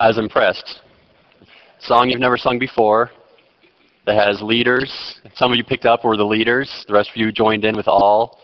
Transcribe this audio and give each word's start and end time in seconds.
I 0.00 0.06
was 0.06 0.18
impressed. 0.18 0.80
Song 1.80 2.08
you've 2.08 2.20
never 2.20 2.36
sung 2.36 2.56
before 2.56 3.10
that 4.06 4.14
has 4.14 4.40
leaders. 4.40 5.20
Some 5.34 5.50
of 5.50 5.58
you 5.58 5.64
picked 5.64 5.86
up 5.86 6.04
were 6.04 6.16
the 6.16 6.24
leaders. 6.24 6.84
The 6.86 6.94
rest 6.94 7.10
of 7.10 7.16
you 7.16 7.32
joined 7.32 7.64
in 7.64 7.76
with 7.76 7.88
all. 7.88 8.38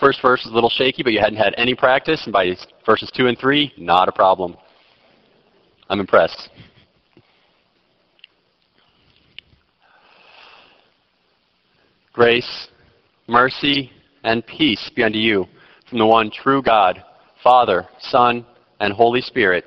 First 0.00 0.22
verse 0.22 0.42
was 0.44 0.50
a 0.50 0.54
little 0.54 0.70
shaky, 0.70 1.02
but 1.02 1.12
you 1.12 1.20
hadn't 1.20 1.36
had 1.36 1.54
any 1.58 1.74
practice. 1.74 2.22
And 2.24 2.32
by 2.32 2.56
verses 2.86 3.10
2 3.14 3.26
and 3.26 3.38
3, 3.38 3.74
not 3.76 4.08
a 4.08 4.12
problem. 4.12 4.56
I'm 5.90 6.00
impressed. 6.00 6.48
Grace, 12.14 12.68
mercy, 13.28 13.90
and 14.22 14.46
peace 14.46 14.90
be 14.96 15.02
unto 15.02 15.18
you 15.18 15.44
from 15.90 15.98
the 15.98 16.06
one 16.06 16.30
true 16.30 16.62
God, 16.62 17.04
Father, 17.42 17.86
Son, 18.00 18.46
and 18.80 18.92
Holy 18.92 19.20
Spirit. 19.20 19.66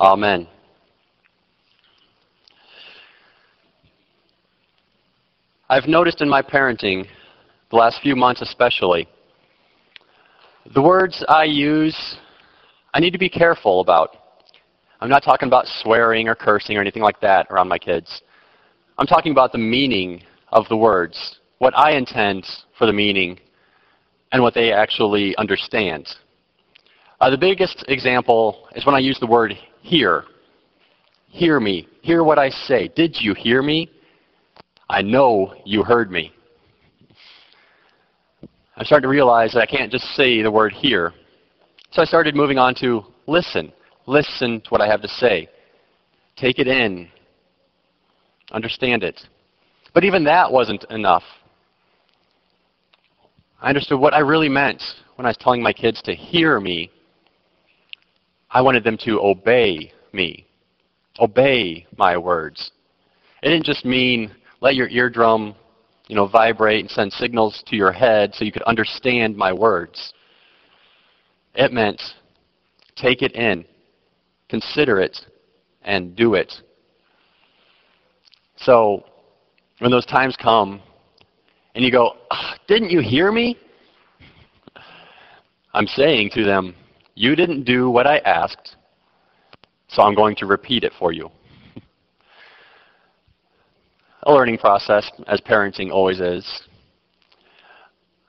Amen. 0.00 0.46
I've 5.68 5.88
noticed 5.88 6.20
in 6.20 6.28
my 6.28 6.40
parenting, 6.40 7.06
the 7.70 7.76
last 7.76 8.00
few 8.00 8.14
months 8.14 8.40
especially, 8.40 9.08
the 10.72 10.80
words 10.80 11.24
I 11.28 11.44
use, 11.44 12.16
I 12.94 13.00
need 13.00 13.10
to 13.10 13.18
be 13.18 13.28
careful 13.28 13.80
about. 13.80 14.16
I'm 15.00 15.08
not 15.08 15.24
talking 15.24 15.48
about 15.48 15.66
swearing 15.82 16.28
or 16.28 16.36
cursing 16.36 16.76
or 16.76 16.80
anything 16.80 17.02
like 17.02 17.20
that 17.20 17.48
around 17.50 17.68
my 17.68 17.78
kids. 17.78 18.22
I'm 18.98 19.06
talking 19.06 19.32
about 19.32 19.50
the 19.50 19.58
meaning 19.58 20.22
of 20.52 20.68
the 20.68 20.76
words, 20.76 21.40
what 21.58 21.76
I 21.76 21.92
intend 21.92 22.46
for 22.78 22.86
the 22.86 22.92
meaning, 22.92 23.38
and 24.30 24.42
what 24.42 24.54
they 24.54 24.72
actually 24.72 25.36
understand. 25.38 26.08
Uh, 27.20 27.30
the 27.30 27.38
biggest 27.38 27.84
example 27.88 28.68
is 28.76 28.86
when 28.86 28.94
I 28.94 29.00
use 29.00 29.18
the 29.18 29.26
word 29.26 29.54
hear. 29.88 30.24
Hear 31.28 31.60
me. 31.60 31.88
Hear 32.02 32.22
what 32.24 32.38
I 32.38 32.50
say. 32.50 32.88
Did 32.94 33.16
you 33.20 33.34
hear 33.34 33.62
me? 33.62 33.90
I 34.88 35.02
know 35.02 35.54
you 35.64 35.82
heard 35.82 36.10
me. 36.10 36.32
I'm 38.76 38.84
starting 38.84 39.02
to 39.02 39.08
realize 39.08 39.52
that 39.52 39.60
I 39.60 39.66
can't 39.66 39.90
just 39.90 40.04
say 40.14 40.40
the 40.42 40.50
word 40.50 40.72
hear. 40.72 41.12
So 41.90 42.00
I 42.00 42.04
started 42.04 42.36
moving 42.36 42.58
on 42.58 42.74
to 42.76 43.02
listen. 43.26 43.72
Listen 44.06 44.60
to 44.60 44.68
what 44.70 44.80
I 44.80 44.86
have 44.86 45.02
to 45.02 45.08
say. 45.08 45.48
Take 46.36 46.58
it 46.58 46.68
in. 46.68 47.08
Understand 48.52 49.02
it. 49.02 49.20
But 49.94 50.04
even 50.04 50.22
that 50.24 50.50
wasn't 50.50 50.84
enough. 50.90 51.24
I 53.60 53.68
understood 53.68 53.98
what 53.98 54.14
I 54.14 54.20
really 54.20 54.48
meant 54.48 54.82
when 55.16 55.26
I 55.26 55.30
was 55.30 55.36
telling 55.36 55.62
my 55.62 55.72
kids 55.72 56.00
to 56.02 56.14
hear 56.14 56.60
me. 56.60 56.90
I 58.50 58.62
wanted 58.62 58.84
them 58.84 58.96
to 59.04 59.20
obey 59.20 59.92
me, 60.12 60.46
obey 61.20 61.86
my 61.96 62.16
words. 62.16 62.70
It 63.42 63.50
didn't 63.50 63.66
just 63.66 63.84
mean 63.84 64.30
let 64.60 64.74
your 64.74 64.88
eardrum, 64.88 65.54
you 66.08 66.16
know, 66.16 66.26
vibrate 66.26 66.80
and 66.80 66.90
send 66.90 67.12
signals 67.12 67.62
to 67.66 67.76
your 67.76 67.92
head 67.92 68.34
so 68.34 68.44
you 68.44 68.52
could 68.52 68.62
understand 68.62 69.36
my 69.36 69.52
words. 69.52 70.12
It 71.54 71.72
meant 71.72 72.00
take 72.96 73.22
it 73.22 73.32
in, 73.34 73.64
consider 74.48 75.00
it, 75.00 75.16
and 75.82 76.16
do 76.16 76.34
it. 76.34 76.52
So 78.56 79.04
when 79.78 79.90
those 79.90 80.06
times 80.06 80.36
come 80.36 80.80
and 81.74 81.84
you 81.84 81.92
go, 81.92 82.16
ah, 82.30 82.56
didn't 82.66 82.90
you 82.90 83.00
hear 83.00 83.30
me? 83.30 83.56
I'm 85.74 85.86
saying 85.86 86.30
to 86.34 86.44
them, 86.44 86.74
you 87.18 87.34
didn't 87.34 87.64
do 87.64 87.90
what 87.90 88.06
I 88.06 88.18
asked, 88.18 88.76
so 89.88 90.02
I'm 90.02 90.14
going 90.14 90.36
to 90.36 90.46
repeat 90.46 90.84
it 90.84 90.92
for 90.98 91.12
you 91.12 91.28
a 94.22 94.32
learning 94.32 94.58
process, 94.58 95.10
as 95.26 95.40
parenting 95.40 95.90
always 95.90 96.20
is. 96.20 96.46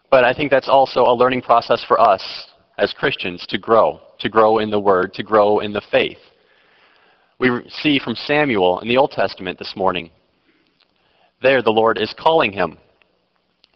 But 0.10 0.24
I 0.24 0.34
think 0.34 0.50
that's 0.50 0.68
also 0.68 1.02
a 1.02 1.14
learning 1.14 1.44
process 1.44 1.86
for 1.88 2.02
us 2.02 2.48
as 2.80 2.92
Christians 2.92 3.46
to 3.50 3.60
grow, 3.60 4.02
to 4.20 4.28
grow 4.28 4.58
in 4.58 4.72
the 4.72 4.80
Word, 4.80 5.14
to 5.14 5.24
grow 5.24 5.60
in 5.60 5.72
the 5.72 5.84
faith. 5.92 6.18
We 7.38 7.50
see 7.70 8.00
from 8.00 8.16
Samuel 8.16 8.80
in 8.80 8.88
the 8.88 8.98
Old 8.98 9.12
Testament 9.12 9.60
this 9.60 9.76
morning. 9.76 10.10
There, 11.44 11.62
the 11.62 11.70
Lord 11.70 12.00
is 12.00 12.14
calling 12.18 12.52
him. 12.52 12.80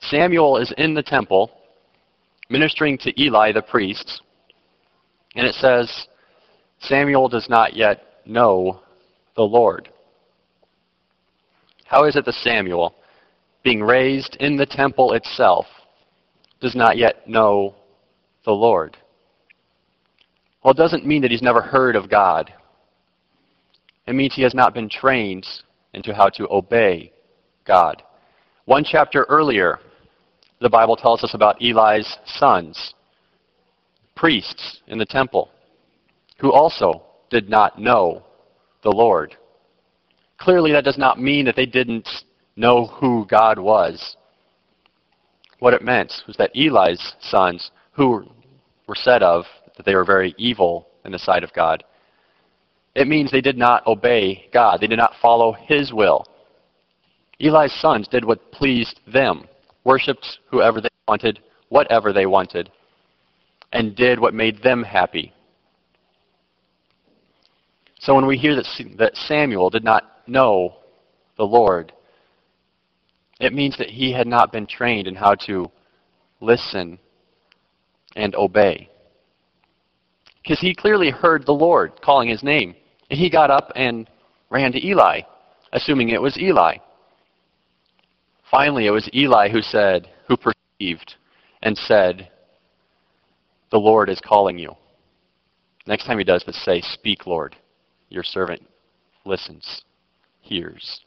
Samuel 0.02 0.58
is 0.58 0.74
in 0.78 0.96
the 0.96 1.04
temple 1.04 1.52
ministering 2.50 2.98
to 3.00 3.22
Eli 3.22 3.52
the 3.52 3.62
priest, 3.62 4.22
and 5.36 5.48
it 5.48 5.56
says, 5.56 6.08
Samuel 6.80 7.30
does 7.30 7.50
not 7.50 7.76
yet 7.76 8.04
know 8.26 8.82
the 9.36 9.44
Lord. 9.44 9.90
How 11.86 12.06
is 12.06 12.16
it 12.16 12.26
that 12.26 12.34
Samuel, 12.36 12.96
being 13.64 13.82
raised 13.82 14.36
in 14.40 14.58
the 14.58 14.66
temple 14.66 15.14
itself, 15.14 15.66
does 16.60 16.76
not 16.76 16.98
yet 16.98 17.28
know 17.28 17.76
the 18.46 18.52
Lord? 18.52 18.98
Well, 20.64 20.72
it 20.72 20.78
doesn't 20.78 21.06
mean 21.06 21.22
that 21.22 21.32
he's 21.32 21.42
never 21.42 21.62
heard 21.62 21.96
of 21.96 22.10
God. 22.10 22.54
It 24.08 24.16
means 24.16 24.34
he 24.34 24.44
has 24.44 24.54
not 24.54 24.74
been 24.74 24.90
trained 24.90 25.46
into 25.94 26.14
how 26.14 26.30
to 26.30 26.48
obey 26.50 27.12
God. 27.66 28.02
One 28.66 28.84
chapter 28.84 29.26
earlier, 29.30 29.80
the 30.62 30.70
Bible 30.70 30.96
tells 30.96 31.24
us 31.24 31.34
about 31.34 31.62
Eli's 31.62 32.18
sons, 32.26 32.94
priests 34.24 34.80
in 34.88 34.98
the 34.98 35.06
temple, 35.06 35.52
who 36.40 36.50
also 36.50 37.04
did 37.30 37.50
not 37.50 37.78
know 37.78 38.24
the 38.82 38.90
Lord. 38.90 39.36
Clearly, 40.38 40.72
that 40.72 40.86
does 40.86 40.98
not 40.98 41.20
mean 41.20 41.44
that 41.44 41.58
they 41.58 41.66
didn't 41.66 42.08
know 42.56 42.88
who 42.88 43.26
God 43.30 43.60
was. 43.60 44.16
What 45.60 45.74
it 45.74 45.82
meant 45.82 46.14
was 46.26 46.38
that 46.38 46.56
Eli's 46.56 47.16
sons, 47.20 47.72
who 47.92 48.26
were 48.88 48.96
said 48.96 49.24
of 49.24 49.44
that 49.76 49.86
they 49.86 49.94
were 49.94 50.06
very 50.06 50.34
evil 50.38 50.88
in 51.04 51.12
the 51.12 51.20
sight 51.20 51.44
of 51.44 51.52
God, 51.52 51.84
it 52.96 53.10
means 53.10 53.30
they 53.30 53.42
did 53.42 53.58
not 53.58 53.86
obey 53.88 54.48
God. 54.54 54.80
They 54.80 54.88
did 54.88 55.00
not 55.00 55.16
follow 55.22 55.52
his 55.52 55.92
will. 55.92 56.26
Eli's 57.42 57.74
sons 57.82 58.08
did 58.08 58.24
what 58.24 58.54
pleased 58.54 59.02
them, 59.06 59.50
worshipped 59.84 60.40
whoever 60.50 60.80
they 60.80 60.88
wanted, 61.10 61.42
whatever 61.68 62.14
they 62.14 62.26
wanted, 62.26 62.72
and 63.74 63.96
did 63.96 64.20
what 64.20 64.34
made 64.34 64.62
them 64.62 64.84
happy. 64.84 65.34
So 68.00 68.16
when 68.16 68.28
we 68.28 68.38
hear 68.38 68.56
that, 68.56 68.68
that 68.98 69.18
Samuel 69.18 69.70
did 69.70 69.84
not 69.84 70.22
know 70.28 70.76
the 71.38 71.44
Lord, 71.44 71.92
it 73.40 73.52
means 73.52 73.78
that 73.78 73.90
he 73.90 74.14
had 74.14 74.28
not 74.28 74.52
been 74.52 74.68
trained 74.68 75.08
in 75.08 75.16
how 75.16 75.36
to 75.48 75.70
listen 76.40 77.00
and 78.16 78.36
obey. 78.36 78.90
Because 80.42 80.60
he 80.60 80.76
clearly 80.76 81.10
heard 81.10 81.46
the 81.46 81.54
Lord 81.54 82.00
calling 82.02 82.30
his 82.30 82.44
name. 82.44 82.76
And 83.10 83.20
he 83.20 83.30
got 83.30 83.50
up 83.50 83.72
and 83.76 84.10
ran 84.50 84.72
to 84.74 84.86
Eli, 84.86 85.22
assuming 85.72 86.10
it 86.10 86.22
was 86.22 86.38
Eli. 86.38 86.78
Finally, 88.52 88.86
it 88.86 88.92
was 88.92 89.10
Eli 89.16 89.50
who 89.50 89.62
said, 89.62 90.10
who 90.28 90.38
perceived 90.38 91.16
and 91.64 91.76
said, 91.76 92.30
The 93.74 93.80
Lord 93.80 94.08
is 94.08 94.22
calling 94.22 94.60
you. 94.60 94.76
Next 95.88 96.06
time 96.06 96.20
he 96.20 96.24
does 96.24 96.44
this, 96.46 96.64
say, 96.64 96.80
Speak, 96.80 97.26
Lord. 97.26 97.56
Your 98.08 98.22
servant 98.22 98.62
listens 99.26 99.82
hears. 100.42 101.02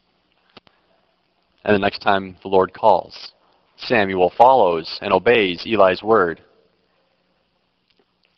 And 1.64 1.76
the 1.76 1.78
next 1.78 2.00
time 2.00 2.36
the 2.42 2.48
Lord 2.48 2.74
calls, 2.74 3.30
Samuel 3.76 4.32
follows 4.36 4.98
and 5.00 5.12
obeys 5.12 5.64
Eli's 5.64 6.02
word. 6.02 6.42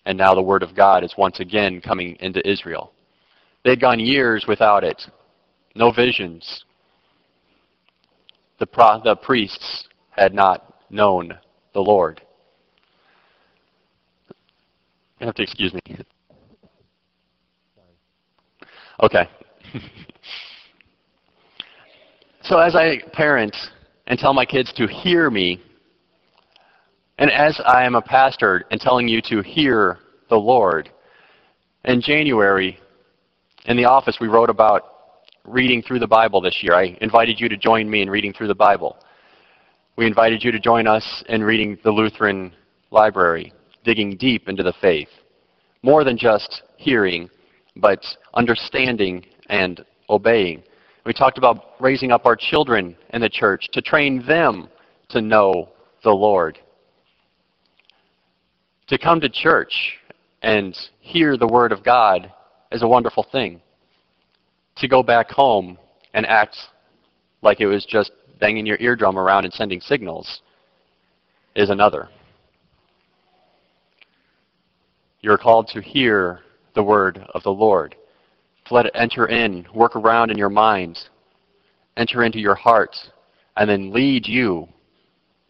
And 0.04 0.18
now 0.18 0.34
the 0.34 0.42
word 0.42 0.62
of 0.62 0.76
God 0.76 1.04
is 1.04 1.14
once 1.16 1.40
again 1.40 1.80
coming 1.80 2.14
into 2.20 2.46
Israel. 2.46 2.92
They'd 3.64 3.80
gone 3.80 3.98
years 3.98 4.44
without 4.46 4.84
it, 4.84 5.06
no 5.74 5.90
visions. 5.90 6.66
The, 8.58 8.66
pro- 8.66 9.00
the 9.02 9.16
priests 9.16 9.88
had 10.10 10.34
not 10.34 10.82
known 10.90 11.32
the 11.72 11.80
Lord. 11.80 12.20
You 15.20 15.26
have 15.26 15.34
to 15.36 15.42
excuse 15.42 15.74
me. 15.74 15.80
Okay. 19.00 19.28
So 22.48 22.56
as 22.56 22.74
I 22.74 23.02
parent 23.12 23.54
and 24.06 24.18
tell 24.18 24.32
my 24.32 24.46
kids 24.46 24.72
to 24.78 24.86
hear 24.86 25.28
me, 25.28 25.60
and 27.18 27.30
as 27.30 27.60
I 27.66 27.84
am 27.84 27.94
a 27.94 28.00
pastor 28.00 28.64
and 28.70 28.80
telling 28.80 29.06
you 29.06 29.20
to 29.28 29.42
hear 29.42 29.98
the 30.30 30.36
Lord, 30.36 30.88
in 31.84 32.00
January, 32.00 32.78
in 33.66 33.76
the 33.76 33.84
office, 33.84 34.16
we 34.18 34.28
wrote 34.28 34.48
about 34.48 34.82
reading 35.44 35.82
through 35.82 35.98
the 35.98 36.06
Bible 36.06 36.40
this 36.40 36.62
year. 36.62 36.72
I 36.74 36.96
invited 37.02 37.38
you 37.38 37.50
to 37.50 37.56
join 37.58 37.90
me 37.90 38.00
in 38.00 38.08
reading 38.08 38.32
through 38.32 38.48
the 38.48 38.54
Bible. 38.54 38.96
We 39.96 40.06
invited 40.06 40.42
you 40.42 40.50
to 40.50 40.58
join 40.58 40.86
us 40.86 41.22
in 41.28 41.44
reading 41.44 41.76
the 41.84 41.90
Lutheran 41.90 42.54
Library, 42.90 43.52
digging 43.84 44.16
deep 44.16 44.48
into 44.48 44.62
the 44.62 44.74
faith. 44.80 45.08
More 45.82 46.04
than 46.04 46.18
just 46.18 46.62
hearing, 46.76 47.30
but 47.76 48.04
understanding 48.34 49.24
and 49.48 49.84
obeying. 50.10 50.62
We 51.06 51.12
talked 51.12 51.38
about 51.38 51.80
raising 51.80 52.12
up 52.12 52.26
our 52.26 52.36
children 52.36 52.96
in 53.10 53.20
the 53.20 53.28
church 53.28 53.68
to 53.72 53.80
train 53.80 54.24
them 54.26 54.68
to 55.10 55.20
know 55.20 55.70
the 56.04 56.10
Lord. 56.10 56.58
To 58.88 58.98
come 58.98 59.20
to 59.20 59.28
church 59.28 59.98
and 60.42 60.76
hear 61.00 61.36
the 61.36 61.46
Word 61.46 61.72
of 61.72 61.84
God 61.84 62.32
is 62.72 62.82
a 62.82 62.88
wonderful 62.88 63.26
thing. 63.30 63.60
To 64.76 64.88
go 64.88 65.02
back 65.02 65.30
home 65.30 65.78
and 66.14 66.26
act 66.26 66.56
like 67.42 67.60
it 67.60 67.66
was 67.66 67.84
just 67.84 68.12
banging 68.40 68.66
your 68.66 68.78
eardrum 68.80 69.18
around 69.18 69.44
and 69.44 69.52
sending 69.52 69.80
signals 69.80 70.40
is 71.54 71.70
another. 71.70 72.08
You're 75.20 75.38
called 75.38 75.68
to 75.68 75.80
hear 75.80 76.40
the 76.74 76.82
word 76.82 77.24
of 77.34 77.42
the 77.42 77.50
Lord, 77.50 77.96
to 78.66 78.74
let 78.74 78.86
it 78.86 78.92
enter 78.94 79.26
in, 79.26 79.66
work 79.74 79.96
around 79.96 80.30
in 80.30 80.38
your 80.38 80.48
minds, 80.48 81.08
enter 81.96 82.22
into 82.22 82.38
your 82.38 82.54
hearts, 82.54 83.10
and 83.56 83.68
then 83.68 83.92
lead 83.92 84.28
you 84.28 84.68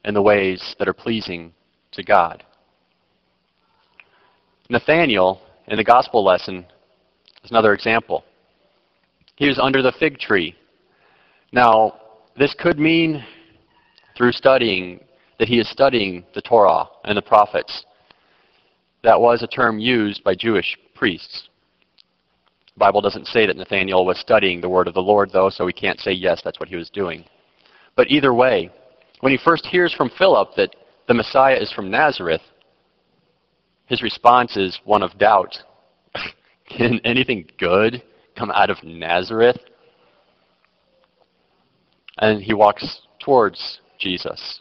in 0.04 0.14
the 0.14 0.22
ways 0.22 0.74
that 0.78 0.88
are 0.88 0.94
pleasing 0.94 1.52
to 1.92 2.02
God. 2.02 2.44
Nathaniel, 4.70 5.40
in 5.66 5.76
the 5.76 5.84
gospel 5.84 6.24
lesson, 6.24 6.64
is 7.44 7.50
another 7.50 7.74
example. 7.74 8.24
He 9.36 9.48
was 9.48 9.58
under 9.58 9.82
the 9.82 9.92
fig 9.92 10.18
tree. 10.18 10.54
Now, 11.52 12.00
this 12.38 12.54
could 12.58 12.78
mean, 12.78 13.24
through 14.16 14.32
studying, 14.32 15.00
that 15.38 15.48
he 15.48 15.58
is 15.58 15.68
studying 15.70 16.24
the 16.34 16.42
Torah 16.42 16.86
and 17.04 17.16
the 17.16 17.22
prophets. 17.22 17.84
That 19.02 19.20
was 19.20 19.42
a 19.42 19.46
term 19.46 19.78
used 19.78 20.24
by 20.24 20.34
Jewish 20.34 20.76
priests. 20.94 21.48
The 22.74 22.80
Bible 22.80 23.00
doesn't 23.00 23.26
say 23.26 23.46
that 23.46 23.56
Nathaniel 23.56 24.04
was 24.04 24.18
studying 24.18 24.60
the 24.60 24.68
word 24.68 24.88
of 24.88 24.94
the 24.94 25.02
Lord, 25.02 25.30
though, 25.32 25.50
so 25.50 25.64
we 25.64 25.72
can't 25.72 26.00
say 26.00 26.12
yes, 26.12 26.42
that's 26.42 26.60
what 26.60 26.68
he 26.68 26.76
was 26.76 26.90
doing. 26.90 27.24
But 27.96 28.10
either 28.10 28.34
way, 28.34 28.70
when 29.20 29.32
he 29.32 29.38
first 29.38 29.66
hears 29.66 29.92
from 29.92 30.10
Philip 30.10 30.50
that 30.56 30.76
the 31.06 31.14
Messiah 31.14 31.56
is 31.56 31.72
from 31.72 31.90
Nazareth, 31.90 32.42
his 33.86 34.02
response 34.02 34.56
is 34.56 34.78
one 34.84 35.02
of 35.02 35.18
doubt. 35.18 35.56
Can 36.68 37.00
anything 37.04 37.50
good 37.58 38.02
come 38.36 38.50
out 38.50 38.70
of 38.70 38.82
Nazareth? 38.84 39.58
And 42.18 42.42
he 42.42 42.52
walks 42.52 43.00
towards 43.18 43.80
Jesus. 43.98 44.60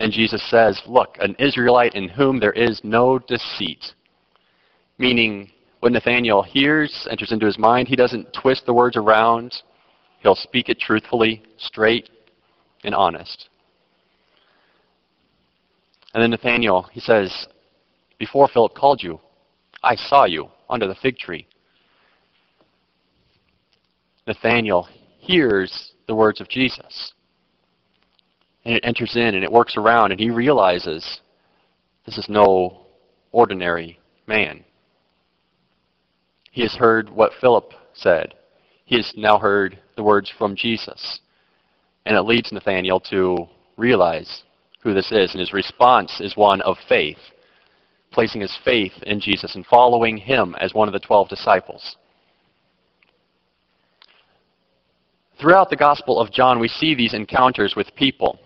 And 0.00 0.10
Jesus 0.10 0.42
says, 0.50 0.80
Look, 0.86 1.18
an 1.20 1.36
Israelite 1.38 1.94
in 1.94 2.08
whom 2.08 2.40
there 2.40 2.52
is 2.52 2.80
no 2.82 3.18
deceit. 3.18 3.92
Meaning, 4.98 5.52
when 5.80 5.92
Nathanael 5.92 6.42
hears, 6.42 7.06
enters 7.10 7.32
into 7.32 7.44
his 7.44 7.58
mind, 7.58 7.86
he 7.86 7.96
doesn't 7.96 8.32
twist 8.32 8.64
the 8.64 8.72
words 8.72 8.96
around. 8.96 9.54
He'll 10.20 10.34
speak 10.34 10.70
it 10.70 10.80
truthfully, 10.80 11.42
straight, 11.58 12.08
and 12.82 12.94
honest. 12.94 13.50
And 16.14 16.22
then 16.22 16.30
Nathanael, 16.30 16.88
he 16.92 17.00
says, 17.00 17.46
Before 18.18 18.48
Philip 18.48 18.74
called 18.74 19.02
you, 19.02 19.20
I 19.82 19.96
saw 19.96 20.24
you 20.24 20.48
under 20.70 20.86
the 20.86 20.94
fig 20.94 21.18
tree. 21.18 21.46
Nathanael 24.26 24.88
hears 25.18 25.92
the 26.06 26.14
words 26.14 26.40
of 26.40 26.48
Jesus. 26.48 27.12
And 28.64 28.74
it 28.74 28.84
enters 28.84 29.16
in 29.16 29.34
and 29.34 29.44
it 29.44 29.52
works 29.52 29.76
around, 29.76 30.12
and 30.12 30.20
he 30.20 30.30
realizes 30.30 31.20
this 32.04 32.18
is 32.18 32.28
no 32.28 32.86
ordinary 33.32 33.98
man. 34.26 34.64
He 36.50 36.62
has 36.62 36.74
heard 36.74 37.08
what 37.08 37.32
Philip 37.40 37.72
said. 37.94 38.34
He 38.84 38.96
has 38.96 39.12
now 39.16 39.38
heard 39.38 39.78
the 39.96 40.02
words 40.02 40.32
from 40.36 40.56
Jesus. 40.56 41.20
And 42.06 42.16
it 42.16 42.22
leads 42.22 42.50
Nathanael 42.50 43.00
to 43.10 43.46
realize 43.76 44.42
who 44.82 44.94
this 44.94 45.12
is, 45.12 45.32
and 45.32 45.40
his 45.40 45.52
response 45.52 46.20
is 46.20 46.36
one 46.36 46.60
of 46.62 46.76
faith, 46.88 47.18
placing 48.10 48.40
his 48.40 48.56
faith 48.64 48.92
in 49.02 49.20
Jesus 49.20 49.54
and 49.54 49.64
following 49.66 50.16
him 50.16 50.56
as 50.58 50.74
one 50.74 50.88
of 50.88 50.92
the 50.92 50.98
twelve 50.98 51.28
disciples. 51.28 51.96
Throughout 55.38 55.70
the 55.70 55.76
Gospel 55.76 56.18
of 56.20 56.32
John, 56.32 56.58
we 56.58 56.68
see 56.68 56.94
these 56.94 57.14
encounters 57.14 57.74
with 57.76 57.94
people 57.94 58.38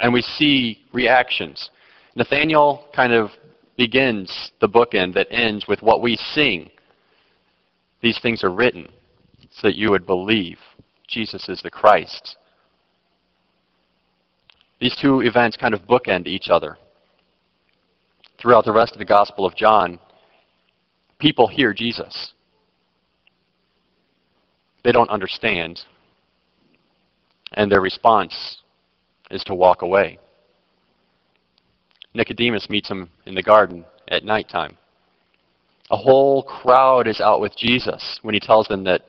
and 0.00 0.12
we 0.12 0.22
see 0.22 0.78
reactions. 0.92 1.70
Nathaniel 2.16 2.88
kind 2.94 3.12
of 3.12 3.30
begins 3.76 4.50
the 4.60 4.68
bookend 4.68 5.14
that 5.14 5.28
ends 5.30 5.66
with 5.68 5.82
what 5.82 6.02
we 6.02 6.16
sing. 6.16 6.70
These 8.02 8.18
things 8.20 8.42
are 8.42 8.50
written 8.50 8.88
so 9.52 9.68
that 9.68 9.76
you 9.76 9.90
would 9.90 10.06
believe 10.06 10.58
Jesus 11.06 11.48
is 11.48 11.60
the 11.62 11.70
Christ. 11.70 12.36
These 14.80 14.96
two 15.00 15.20
events 15.20 15.56
kind 15.56 15.74
of 15.74 15.82
bookend 15.82 16.26
each 16.26 16.48
other. 16.48 16.78
Throughout 18.40 18.64
the 18.64 18.72
rest 18.72 18.92
of 18.92 18.98
the 18.98 19.04
Gospel 19.04 19.44
of 19.44 19.54
John, 19.54 19.98
people 21.18 21.46
hear 21.46 21.74
Jesus. 21.74 22.32
They 24.82 24.92
don't 24.92 25.10
understand. 25.10 25.82
And 27.52 27.70
their 27.70 27.82
response 27.82 28.60
is 29.30 29.44
to 29.44 29.54
walk 29.54 29.82
away. 29.82 30.18
Nicodemus 32.14 32.68
meets 32.68 32.88
him 32.88 33.08
in 33.26 33.34
the 33.34 33.42
garden 33.42 33.84
at 34.08 34.24
nighttime. 34.24 34.76
A 35.90 35.96
whole 35.96 36.42
crowd 36.42 37.06
is 37.06 37.20
out 37.20 37.40
with 37.40 37.56
Jesus 37.56 38.18
when 38.22 38.34
he 38.34 38.40
tells 38.40 38.66
them 38.68 38.84
that 38.84 39.02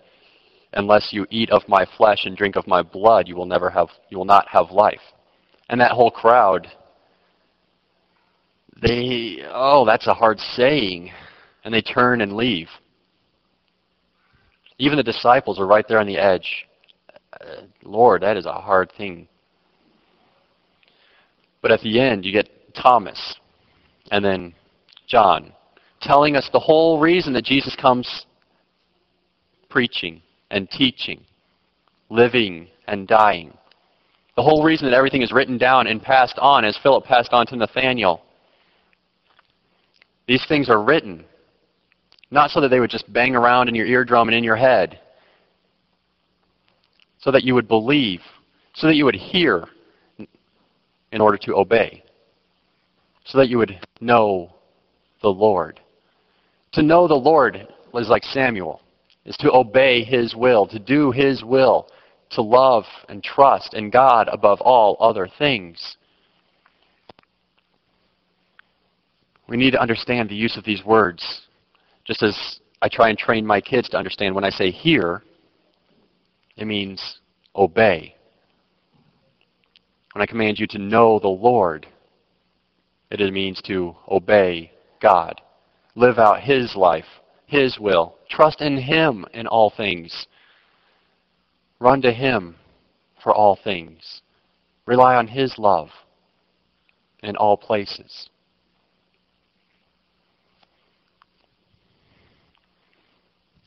unless 0.74 1.12
you 1.12 1.26
eat 1.30 1.50
of 1.50 1.68
my 1.68 1.86
flesh 1.98 2.26
and 2.26 2.36
drink 2.36 2.56
of 2.56 2.68
my 2.68 2.82
blood, 2.82 3.28
you 3.28 3.36
will 3.36 3.46
never 3.46 3.70
have 3.70 3.90
you 4.10 4.18
will 4.18 4.26
not 4.26 4.48
have 4.50 4.72
life. 4.72 5.02
And 5.70 5.80
that 5.80 5.92
whole 5.92 6.12
crowd 6.12 6.68
they 8.82 9.40
oh, 9.48 9.86
that's 9.86 10.08
a 10.08 10.14
hard 10.14 10.40
saying. 10.40 11.12
And 11.64 11.74
they 11.74 11.82
turn 11.82 12.22
and 12.22 12.34
leave. 12.34 12.68
Even 14.80 14.98
the 14.98 15.04
disciples 15.04 15.60
are 15.60 15.68
right 15.68 15.88
there 15.88 16.00
on 16.00 16.08
the 16.08 16.18
edge. 16.18 16.66
Uh, 17.40 17.62
Lord, 17.84 18.24
that 18.24 18.36
is 18.36 18.48
a 18.48 18.54
hard 18.54 18.92
thing 18.98 19.28
but 21.62 21.72
at 21.72 21.82
the 21.82 22.00
end, 22.00 22.26
you 22.26 22.32
get 22.32 22.50
Thomas 22.74 23.36
and 24.12 24.24
then 24.24 24.54
John 25.08 25.54
telling 26.02 26.36
us 26.36 26.50
the 26.52 26.60
whole 26.60 27.00
reason 27.00 27.34
that 27.34 27.46
Jesus 27.46 27.76
comes 27.76 28.26
preaching 29.70 30.22
and 30.50 30.70
teaching, 30.70 31.24
living 32.10 32.68
and 32.88 33.08
dying. 33.08 33.56
The 34.36 34.42
whole 34.42 34.64
reason 34.64 34.90
that 34.90 34.96
everything 34.96 35.22
is 35.22 35.32
written 35.32 35.58
down 35.58 35.88
and 35.88 36.02
passed 36.02 36.40
on 36.40 36.66
as 36.66 36.78
Philip 36.82 37.06
passed 37.06 37.32
on 37.34 37.46
to 37.48 37.56
Nathanael. 37.56 38.24
These 40.28 40.46
things 40.48 40.70
are 40.70 40.82
written 40.82 41.26
not 42.32 42.50
so 42.50 42.62
that 42.62 42.70
they 42.70 42.80
would 42.80 42.90
just 42.90 43.12
bang 43.12 43.36
around 43.36 43.68
in 43.68 43.76
your 43.76 43.86
eardrum 43.86 44.30
and 44.30 44.38
in 44.38 44.44
your 44.44 44.56
head, 44.56 45.00
so 47.20 47.30
that 47.30 47.44
you 47.44 47.54
would 47.54 47.68
believe, 47.68 48.22
so 48.74 48.88
that 48.88 48.96
you 48.96 49.04
would 49.04 49.16
hear, 49.16 49.68
in 51.12 51.22
order 51.22 51.38
to 51.38 51.56
obey, 51.56 52.04
so 53.26 53.38
that 53.38 53.50
you 53.50 53.58
would 53.58 53.80
know 54.00 54.54
the 55.22 55.30
Lord. 55.30 55.80
To 56.74 56.82
know 56.82 57.08
the 57.08 57.14
Lord 57.14 57.68
is 57.94 58.10
like 58.10 58.24
Samuel, 58.24 58.82
is 59.26 59.38
to 59.38 59.52
obey 59.52 60.04
his 60.04 60.36
will, 60.36 60.66
to 60.68 60.80
do 60.80 61.12
his 61.12 61.44
will, 61.44 61.88
to 62.32 62.42
love 62.42 62.86
and 63.10 63.24
trust 63.24 63.74
in 63.74 63.90
God 63.90 64.30
above 64.32 64.62
all 64.62 64.96
other 65.00 65.28
things. 65.38 65.98
We 69.48 69.58
need 69.58 69.72
to 69.72 69.82
understand 69.82 70.30
the 70.30 70.36
use 70.36 70.56
of 70.56 70.64
these 70.64 70.84
words, 70.86 71.42
just 72.06 72.24
as 72.24 72.60
I 72.82 72.88
try 72.88 73.10
and 73.10 73.18
train 73.18 73.46
my 73.46 73.60
kids 73.60 73.90
to 73.90 73.98
understand 73.98 74.34
when 74.34 74.46
I 74.46 74.50
say 74.50 74.72
hear, 74.72 75.24
it 76.56 76.66
means 76.66 77.20
obey. 77.56 78.16
When 80.14 80.22
I 80.22 80.26
command 80.26 80.60
you 80.60 80.68
to 80.68 80.78
know 80.78 81.20
the 81.20 81.30
Lord, 81.30 81.88
it 83.10 83.34
means 83.34 83.62
to 83.64 83.96
obey 84.10 84.72
God. 85.02 85.42
Live 85.96 86.18
out 86.18 86.42
His 86.42 86.76
life, 86.76 87.06
His 87.46 87.80
will. 87.80 88.16
Trust 88.30 88.62
in 88.62 88.78
Him 88.78 89.26
in 89.34 89.48
all 89.48 89.70
things. 89.70 90.28
Run 91.80 92.02
to 92.02 92.12
Him 92.12 92.56
for 93.24 93.34
all 93.34 93.58
things. 93.64 94.22
Rely 94.86 95.16
on 95.16 95.28
His 95.28 95.58
love 95.58 95.90
in 97.24 97.36
all 97.38 97.56
places. 97.56 98.30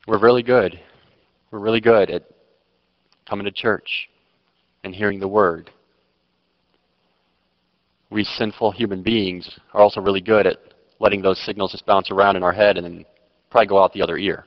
We're 0.06 0.18
really 0.18 0.42
good. 0.42 0.78
We're 1.50 1.60
really 1.60 1.80
good 1.80 2.10
at 2.10 2.24
coming 3.26 3.46
to 3.46 3.50
church 3.50 4.10
and 4.82 4.94
hearing 4.94 5.18
the 5.18 5.28
Word 5.28 5.70
we 8.14 8.22
sinful 8.22 8.70
human 8.70 9.02
beings 9.02 9.58
are 9.74 9.80
also 9.82 10.00
really 10.00 10.20
good 10.20 10.46
at 10.46 10.56
letting 11.00 11.20
those 11.20 11.44
signals 11.44 11.72
just 11.72 11.84
bounce 11.84 12.12
around 12.12 12.36
in 12.36 12.44
our 12.44 12.52
head 12.52 12.76
and 12.76 12.86
then 12.86 13.04
probably 13.50 13.66
go 13.66 13.82
out 13.82 13.92
the 13.92 14.00
other 14.00 14.16
ear. 14.16 14.46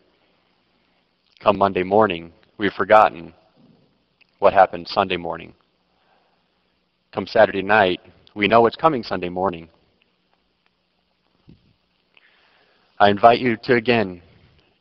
Come 1.42 1.58
Monday 1.58 1.84
morning, 1.84 2.32
we've 2.58 2.72
forgotten 2.72 3.34
what 4.40 4.54
happened 4.54 4.88
Sunday 4.88 5.18
morning. 5.18 5.54
Come 7.12 7.28
Saturday 7.28 7.62
night, 7.62 8.00
we 8.36 8.48
know 8.48 8.62
what's 8.62 8.78
coming 8.78 9.04
Sunday 9.04 9.30
morning. 9.30 9.68
I 13.00 13.10
invite 13.10 13.40
you 13.40 13.58
to 13.64 13.76
again 13.76 14.22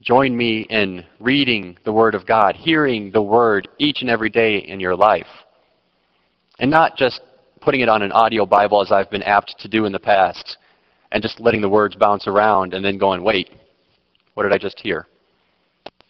join 0.01 0.37
me 0.37 0.61
in 0.71 1.05
reading 1.19 1.77
the 1.85 1.93
Word 1.93 2.15
of 2.15 2.25
God, 2.25 2.55
hearing 2.55 3.11
the 3.11 3.21
Word 3.21 3.67
each 3.79 4.03
and 4.03 4.09
every 4.09 4.31
day 4.31 4.59
in 4.59 4.79
your 4.79 4.95
life. 4.95 5.27
And 6.61 6.71
not 6.71 6.97
just 6.97 7.21
putting 7.67 7.81
it 7.81 7.89
on 7.89 8.01
an 8.01 8.13
audio 8.13 8.47
Bible 8.47 8.81
as 8.81 8.93
I've 8.93 9.11
been 9.11 9.25
apt 9.25 9.57
to 9.59 9.67
do 9.67 9.87
in 9.87 9.93
the 9.93 9.99
past, 9.99 10.59
and 11.11 11.21
just 11.21 11.41
letting 11.41 11.61
the 11.61 11.69
words 11.69 11.97
bounce 11.97 12.29
around 12.29 12.75
and 12.75 12.85
then 12.85 12.97
going, 12.97 13.25
wait, 13.25 13.51
what 14.35 14.45
did 14.45 14.53
I 14.53 14.59
just 14.59 14.79
hear? 14.79 15.09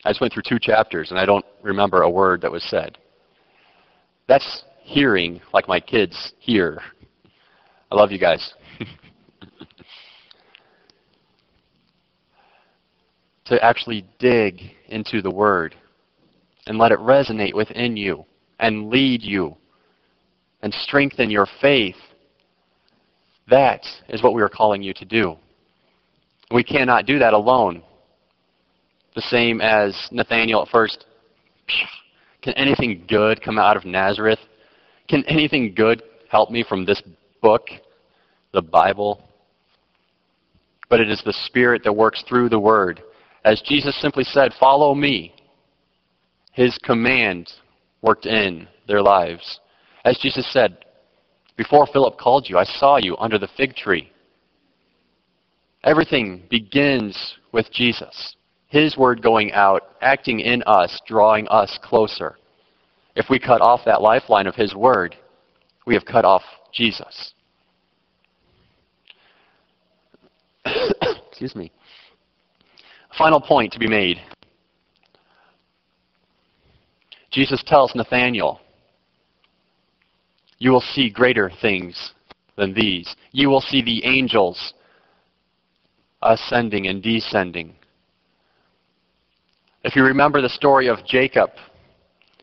I 0.04 0.10
just 0.10 0.20
went 0.20 0.34
through 0.34 0.42
two 0.46 0.58
chapters 0.60 1.10
and 1.10 1.18
I 1.18 1.24
don't 1.24 1.46
remember 1.62 2.02
a 2.02 2.10
word 2.10 2.42
that 2.42 2.52
was 2.52 2.62
said. 2.64 2.98
That's 4.28 4.64
hearing 4.82 5.40
like 5.54 5.66
my 5.66 5.80
kids 5.80 6.34
hear. 6.40 6.78
I 7.90 7.94
love 7.94 8.12
you 8.12 8.18
guys. 8.18 8.52
to 13.46 13.64
actually 13.64 14.04
dig 14.18 14.60
into 14.88 15.22
the 15.22 15.30
Word 15.30 15.74
and 16.66 16.76
let 16.76 16.92
it 16.92 16.98
resonate 16.98 17.54
within 17.54 17.96
you 17.96 18.26
and 18.60 18.90
lead 18.90 19.22
you 19.22 19.56
and 20.66 20.74
strengthen 20.74 21.30
your 21.30 21.46
faith. 21.60 21.94
That 23.48 23.86
is 24.08 24.20
what 24.20 24.34
we 24.34 24.42
are 24.42 24.48
calling 24.48 24.82
you 24.82 24.92
to 24.94 25.04
do. 25.04 25.36
We 26.50 26.64
cannot 26.64 27.06
do 27.06 27.20
that 27.20 27.34
alone. 27.34 27.84
The 29.14 29.22
same 29.22 29.60
as 29.60 29.96
Nathaniel 30.10 30.62
at 30.62 30.68
first. 30.68 31.06
Can 32.42 32.52
anything 32.54 33.04
good 33.08 33.40
come 33.40 33.60
out 33.60 33.76
of 33.76 33.84
Nazareth? 33.84 34.40
Can 35.06 35.24
anything 35.26 35.72
good 35.72 36.02
help 36.28 36.50
me 36.50 36.64
from 36.68 36.84
this 36.84 37.00
book, 37.40 37.68
the 38.50 38.60
Bible? 38.60 39.22
But 40.88 40.98
it 40.98 41.08
is 41.08 41.22
the 41.24 41.32
Spirit 41.44 41.84
that 41.84 41.92
works 41.92 42.24
through 42.28 42.48
the 42.48 42.58
Word 42.58 43.04
as 43.44 43.62
Jesus 43.62 43.96
simply 44.00 44.24
said, 44.24 44.52
Follow 44.58 44.96
me, 44.96 45.32
his 46.50 46.76
command 46.78 47.52
worked 48.02 48.26
in 48.26 48.66
their 48.88 49.00
lives. 49.00 49.60
As 50.06 50.16
Jesus 50.18 50.50
said, 50.52 50.78
Before 51.56 51.84
Philip 51.84 52.16
called 52.16 52.48
you, 52.48 52.56
I 52.58 52.64
saw 52.64 52.96
you 52.96 53.16
under 53.18 53.38
the 53.38 53.48
fig 53.56 53.74
tree. 53.74 54.12
Everything 55.82 56.44
begins 56.48 57.34
with 57.50 57.72
Jesus. 57.72 58.36
His 58.68 58.96
word 58.96 59.20
going 59.20 59.50
out, 59.52 59.96
acting 60.00 60.38
in 60.40 60.62
us, 60.64 61.00
drawing 61.08 61.48
us 61.48 61.76
closer. 61.82 62.38
If 63.16 63.26
we 63.28 63.40
cut 63.40 63.60
off 63.60 63.80
that 63.84 64.00
lifeline 64.00 64.46
of 64.46 64.54
His 64.54 64.76
word, 64.76 65.16
we 65.86 65.94
have 65.94 66.04
cut 66.04 66.24
off 66.24 66.42
Jesus. 66.72 67.34
Excuse 71.30 71.56
me. 71.56 71.72
Final 73.18 73.40
point 73.40 73.72
to 73.72 73.80
be 73.80 73.88
made. 73.88 74.20
Jesus 77.32 77.64
tells 77.66 77.92
Nathanael, 77.96 78.60
You 80.58 80.70
will 80.70 80.80
see 80.80 81.10
greater 81.10 81.50
things 81.60 82.12
than 82.56 82.72
these. 82.72 83.14
You 83.32 83.48
will 83.48 83.60
see 83.60 83.82
the 83.82 84.04
angels 84.04 84.74
ascending 86.22 86.86
and 86.86 87.02
descending. 87.02 87.74
If 89.84 89.94
you 89.94 90.02
remember 90.02 90.40
the 90.40 90.48
story 90.48 90.88
of 90.88 91.04
Jacob, 91.06 91.50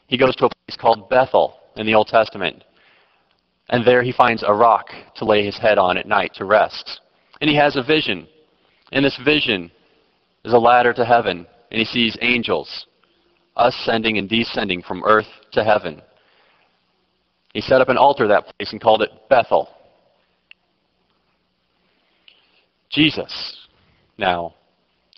he 0.08 0.17
goes 0.17 0.36
to 0.38 0.46
a 0.46 0.50
place 0.50 0.77
called 0.79 1.10
Bethel 1.10 1.55
in 1.75 1.86
the 1.86 1.96
Old 1.96 2.08
Testament. 2.08 2.63
And 3.70 3.86
there 3.86 4.03
he 4.03 4.12
finds 4.12 4.43
a 4.43 4.53
rock 4.53 4.89
to 5.15 5.25
lay 5.25 5.46
his 5.46 5.58
head 5.58 5.77
on 5.77 5.98
at 5.98 6.08
night 6.08 6.34
to 6.36 6.46
rest. 6.46 7.01
And 7.41 7.50
he 7.50 7.55
has 7.55 7.75
a 7.75 7.84
vision. 7.84 8.27
In 8.91 9.03
this 9.03 9.17
vision, 9.25 9.72
is 10.46 10.53
a 10.53 10.58
ladder 10.58 10.93
to 10.93 11.05
heaven, 11.05 11.48
and 11.72 11.79
he 11.79 11.86
sees 11.86 12.17
angels 12.22 12.86
ascending 13.55 14.17
and 14.17 14.27
descending 14.27 14.82
from 14.82 15.03
earth 15.05 15.27
to 15.51 15.63
heaven. 15.63 16.01
He 17.53 17.62
set 17.62 17.81
up 17.81 17.89
an 17.89 17.98
altar 17.98 18.27
that 18.27 18.45
place 18.57 18.72
and 18.72 18.81
called 18.81 19.01
it 19.01 19.12
Bethel. 19.29 19.69
Jesus 22.89 23.67
now 24.17 24.55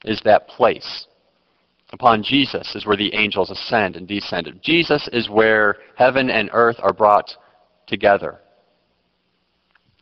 is 0.03 0.21
that 0.25 0.47
place. 0.47 1.07
Upon 1.91 2.23
Jesus 2.23 2.75
is 2.75 2.85
where 2.85 2.97
the 2.97 3.13
angels 3.13 3.51
ascend 3.51 3.95
and 3.95 4.07
descend. 4.07 4.51
Jesus 4.61 5.07
is 5.13 5.29
where 5.29 5.77
heaven 5.95 6.29
and 6.29 6.49
earth 6.51 6.77
are 6.79 6.93
brought 6.93 7.31
together. 7.87 8.39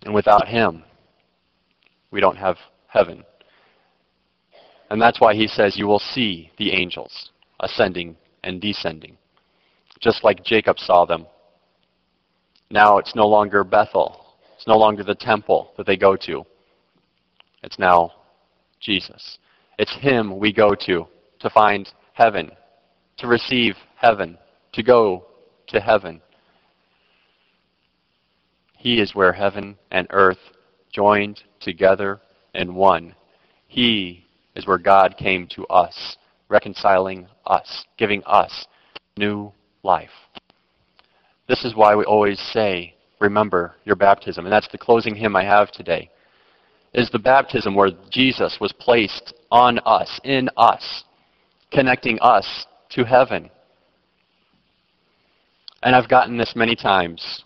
And 0.04 0.14
without 0.14 0.48
him, 0.48 0.84
we 2.12 2.20
don't 2.20 2.38
have 2.38 2.58
heaven. 2.88 3.24
And 4.90 5.02
that's 5.02 5.20
why 5.20 5.34
he 5.34 5.48
says, 5.48 5.78
You 5.78 5.88
will 5.88 6.00
see 6.00 6.52
the 6.58 6.72
angels 6.72 7.32
ascending 7.60 8.16
and 8.44 8.62
descending, 8.62 9.18
just 10.00 10.24
like 10.24 10.44
Jacob 10.44 10.80
saw 10.80 11.06
them. 11.06 11.26
Now 12.74 12.98
it's 12.98 13.14
no 13.14 13.28
longer 13.28 13.64
Bethel, 13.64 14.20
it's 14.56 14.66
no 14.66 14.78
longer 14.78 15.04
the 15.04 15.14
temple 15.14 15.74
that 15.78 15.86
they 15.86 15.96
go 15.96 16.16
to. 16.16 16.44
It's 17.62 17.78
now 17.78 18.14
Jesus. 18.80 19.38
It's 19.78 19.96
Him 19.98 20.40
we 20.40 20.52
go 20.52 20.74
to 20.88 21.06
to 21.42 21.50
find 21.52 21.88
heaven, 22.14 22.50
to 23.18 23.28
receive 23.28 23.76
heaven, 23.96 24.40
to 24.72 24.82
go 24.82 25.24
to 25.68 25.80
heaven. 25.80 26.20
He 28.76 29.00
is 29.00 29.14
where 29.14 29.34
heaven 29.34 29.78
and 29.92 30.08
earth 30.10 30.40
joined 30.92 31.44
together 31.60 32.22
in 32.56 32.74
one. 32.74 33.14
He 33.68 34.26
is 34.56 34.66
where 34.66 34.80
God 34.80 35.16
came 35.16 35.46
to 35.50 35.64
us, 35.68 36.18
reconciling 36.50 37.28
us, 37.46 37.86
giving 38.00 38.24
us 38.26 38.66
new 39.16 39.54
life. 39.84 40.10
This 41.48 41.66
is 41.66 41.76
why 41.76 41.96
we 41.96 42.06
always 42.06 42.40
say, 42.40 42.96
remember 43.20 43.76
your 43.84 43.96
baptism. 43.96 44.46
And 44.46 44.54
that's 44.54 44.70
the 44.70 44.78
closing 44.78 45.16
hymn 45.16 45.36
I 45.36 45.44
have 45.44 45.72
today. 45.72 46.10
Is 46.94 47.10
the 47.10 47.20
baptism 47.20 47.74
where 47.74 47.90
Jesus 48.12 48.58
was 48.62 48.72
placed 48.72 49.34
on 49.52 49.80
us, 49.80 50.20
in 50.24 50.50
us, 50.58 51.04
connecting 51.72 52.20
us 52.22 52.66
to 52.92 53.04
heaven. 53.04 53.50
And 55.82 55.96
I've 55.96 56.08
gotten 56.08 56.38
this 56.38 56.54
many 56.56 56.76
times. 56.76 57.44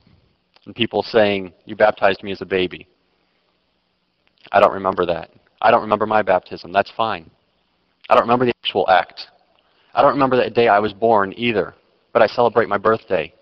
People 0.76 1.02
saying, 1.02 1.54
You 1.66 1.76
baptized 1.76 2.24
me 2.24 2.32
as 2.34 2.42
a 2.42 2.46
baby. 2.46 2.88
I 4.52 4.60
don't 4.60 4.74
remember 4.74 5.06
that. 5.06 5.32
I 5.62 5.72
don't 5.72 5.82
remember 5.82 6.06
my 6.06 6.22
baptism. 6.22 6.72
That's 6.72 6.92
fine. 6.92 7.32
I 8.10 8.16
don't 8.16 8.24
remember 8.24 8.46
the 8.46 8.54
actual 8.64 8.88
act. 8.90 9.28
I 9.94 10.02
don't 10.02 10.14
remember 10.14 10.42
the 10.42 10.50
day 10.50 10.68
I 10.68 10.80
was 10.80 10.94
born 10.94 11.34
either, 11.38 11.74
but 12.14 12.22
I 12.22 12.28
celebrate 12.28 12.70
my 12.70 12.78
birthday. 12.78 13.34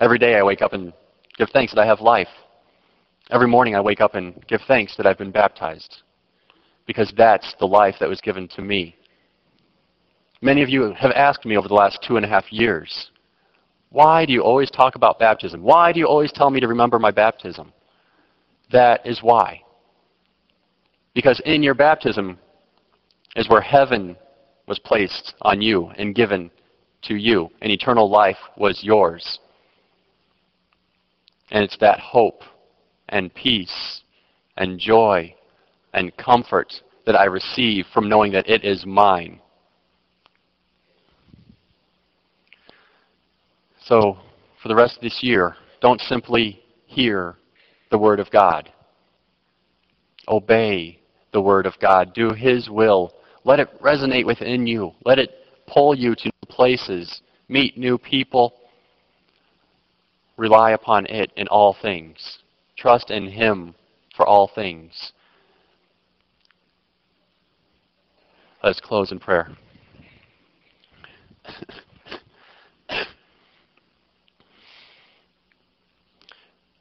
Every 0.00 0.18
day 0.18 0.36
I 0.36 0.42
wake 0.42 0.62
up 0.62 0.72
and 0.72 0.94
give 1.36 1.50
thanks 1.50 1.74
that 1.74 1.80
I 1.80 1.86
have 1.86 2.00
life. 2.00 2.28
Every 3.30 3.46
morning 3.46 3.76
I 3.76 3.82
wake 3.82 4.00
up 4.00 4.14
and 4.14 4.44
give 4.48 4.62
thanks 4.66 4.96
that 4.96 5.06
I've 5.06 5.18
been 5.18 5.30
baptized 5.30 6.02
because 6.86 7.12
that's 7.18 7.54
the 7.60 7.66
life 7.66 7.96
that 8.00 8.08
was 8.08 8.20
given 8.22 8.48
to 8.48 8.62
me. 8.62 8.96
Many 10.40 10.62
of 10.62 10.70
you 10.70 10.94
have 10.94 11.10
asked 11.10 11.44
me 11.44 11.58
over 11.58 11.68
the 11.68 11.74
last 11.74 12.02
two 12.02 12.16
and 12.16 12.24
a 12.24 12.28
half 12.28 12.50
years, 12.50 13.10
why 13.90 14.24
do 14.24 14.32
you 14.32 14.42
always 14.42 14.70
talk 14.70 14.94
about 14.94 15.18
baptism? 15.18 15.62
Why 15.62 15.92
do 15.92 16.00
you 16.00 16.06
always 16.06 16.32
tell 16.32 16.48
me 16.48 16.60
to 16.60 16.68
remember 16.68 16.98
my 16.98 17.10
baptism? 17.10 17.70
That 18.72 19.06
is 19.06 19.22
why. 19.22 19.60
Because 21.12 21.42
in 21.44 21.62
your 21.62 21.74
baptism 21.74 22.38
is 23.36 23.50
where 23.50 23.60
heaven 23.60 24.16
was 24.66 24.78
placed 24.78 25.34
on 25.42 25.60
you 25.60 25.90
and 25.98 26.14
given 26.14 26.50
to 27.02 27.16
you, 27.16 27.50
and 27.60 27.70
eternal 27.70 28.08
life 28.08 28.38
was 28.56 28.82
yours. 28.82 29.40
And 31.50 31.64
it's 31.64 31.76
that 31.78 31.98
hope 31.98 32.42
and 33.08 33.34
peace 33.34 34.02
and 34.56 34.78
joy 34.78 35.34
and 35.92 36.16
comfort 36.16 36.72
that 37.06 37.16
I 37.16 37.24
receive 37.24 37.86
from 37.92 38.08
knowing 38.08 38.32
that 38.32 38.48
it 38.48 38.64
is 38.64 38.86
mine. 38.86 39.40
So, 43.82 44.18
for 44.62 44.68
the 44.68 44.74
rest 44.74 44.96
of 44.96 45.02
this 45.02 45.18
year, 45.22 45.56
don't 45.80 46.00
simply 46.02 46.60
hear 46.86 47.36
the 47.90 47.98
Word 47.98 48.20
of 48.20 48.30
God. 48.30 48.70
Obey 50.28 51.00
the 51.32 51.40
Word 51.40 51.66
of 51.66 51.74
God. 51.80 52.12
Do 52.14 52.30
His 52.30 52.68
will. 52.68 53.14
Let 53.44 53.58
it 53.58 53.80
resonate 53.82 54.26
within 54.26 54.66
you. 54.66 54.92
Let 55.04 55.18
it 55.18 55.30
pull 55.66 55.96
you 55.96 56.14
to 56.14 56.24
new 56.24 56.48
places. 56.48 57.22
Meet 57.48 57.78
new 57.78 57.98
people. 57.98 58.59
Rely 60.40 60.70
upon 60.70 61.04
it 61.04 61.30
in 61.36 61.46
all 61.48 61.76
things. 61.82 62.38
Trust 62.74 63.10
in 63.10 63.28
Him 63.28 63.74
for 64.16 64.26
all 64.26 64.50
things. 64.54 65.12
Let 68.64 68.70
us 68.70 68.80
close 68.82 69.12
in 69.12 69.18
prayer. 69.18 69.50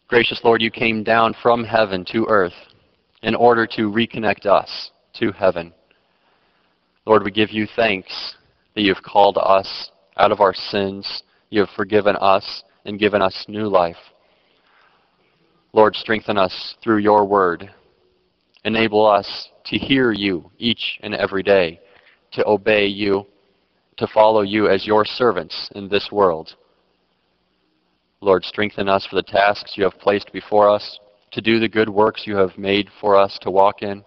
Gracious 0.08 0.40
Lord, 0.46 0.62
you 0.62 0.72
came 0.72 1.04
down 1.04 1.36
from 1.44 1.66
heaven 1.66 2.06
to 2.14 2.28
earth 2.30 2.54
in 3.24 3.36
order 3.36 3.68
to 3.76 3.92
reconnect 3.92 4.46
us 4.46 4.92
to 5.16 5.34
heaven. 5.34 5.74
Lord, 7.06 7.26
we 7.26 7.32
give 7.32 7.52
you 7.52 7.68
thanks 7.76 8.36
that 8.76 8.84
you've 8.84 9.04
called 9.04 9.38
us 9.38 9.92
out 10.16 10.32
of 10.32 10.40
our 10.40 10.54
sins. 10.54 11.24
You 11.50 11.60
have 11.60 11.70
forgiven 11.76 12.16
us 12.22 12.64
and 12.86 13.00
given 13.00 13.22
us 13.22 13.46
new 13.48 13.68
life. 13.68 13.98
Lord, 15.74 15.96
strengthen 15.96 16.38
us 16.38 16.76
through 16.84 16.98
your 16.98 17.26
word. 17.26 17.70
Enable 18.66 19.06
us 19.06 19.50
to 19.66 19.78
hear 19.78 20.12
you 20.12 20.50
each 20.58 21.00
and 21.02 21.14
every 21.14 21.44
day, 21.44 21.80
to 22.32 22.48
obey 22.48 22.88
you, 22.88 23.26
to 23.98 24.08
follow 24.08 24.42
you 24.42 24.68
as 24.68 24.88
your 24.88 25.06
servants 25.06 25.70
in 25.76 25.88
this 25.88 26.10
world. 26.12 26.56
Lord, 28.22 28.44
strengthen 28.44 28.90
us 28.90 29.06
for 29.06 29.16
the 29.16 29.24
tasks 29.24 29.74
you 29.76 29.84
have 29.84 30.00
placed 30.00 30.32
before 30.34 30.70
us, 30.70 31.00
to 31.32 31.42
do 31.42 31.60
the 31.60 31.70
good 31.70 31.90
works 31.90 32.24
you 32.26 32.36
have 32.36 32.58
made 32.58 32.90
for 33.00 33.16
us 33.16 33.38
to 33.42 33.52
walk 33.52 33.82
in, 33.82 34.04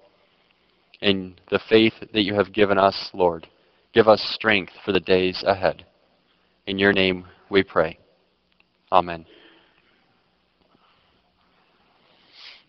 and 1.01 1.41
the 1.51 1.61
faith 1.69 1.95
that 2.13 2.23
you 2.23 2.35
have 2.35 2.53
given 2.53 2.79
us, 2.79 3.11
Lord. 3.15 3.47
Give 3.93 4.09
us 4.09 4.23
strength 4.35 4.73
for 4.85 4.93
the 4.93 5.01
days 5.01 5.43
ahead. 5.47 5.85
In 6.67 6.79
your 6.79 6.93
name 6.93 7.27
we 7.51 7.63
pray. 7.63 7.99
Amen. 8.93 9.27